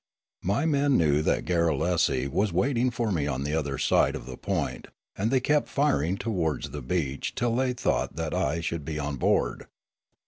[0.41, 4.35] My men knew that Garrulesi was waiting for me on the other side of the
[4.35, 8.97] point, and they kept firing towards the beach till they thought that I should be
[8.97, 9.67] on board.